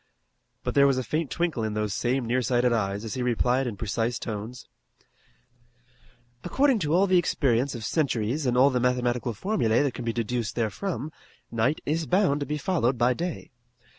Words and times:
But 0.63 0.73
there 0.73 0.87
was 0.87 0.97
a 0.97 1.03
faint 1.03 1.29
twinkle 1.29 1.63
in 1.63 1.75
those 1.75 1.93
same 1.93 2.25
nearsighted 2.25 2.73
eyes 2.73 3.05
as 3.05 3.13
he 3.13 3.21
replied 3.21 3.67
in 3.67 3.77
precise 3.77 4.17
tones: 4.17 4.67
"According 6.43 6.79
to 6.79 6.93
all 6.95 7.05
the 7.05 7.19
experience 7.19 7.75
of 7.75 7.85
centuries 7.85 8.47
and 8.47 8.57
all 8.57 8.71
the 8.71 8.79
mathematical 8.79 9.35
formulae 9.35 9.83
that 9.83 9.93
can 9.93 10.03
be 10.03 10.11
deduced 10.11 10.55
therefrom 10.55 11.11
night 11.51 11.81
is 11.85 12.07
bound 12.07 12.39
to 12.39 12.47
be 12.47 12.57
followed 12.57 12.97
by 12.97 13.13
day. 13.13 13.51